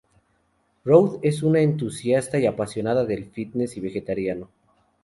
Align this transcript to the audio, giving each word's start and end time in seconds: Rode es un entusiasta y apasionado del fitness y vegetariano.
Rode 0.83 1.19
es 1.21 1.43
un 1.43 1.55
entusiasta 1.55 2.39
y 2.39 2.47
apasionado 2.47 3.05
del 3.05 3.25
fitness 3.29 3.77
y 3.77 3.81
vegetariano. 3.81 4.49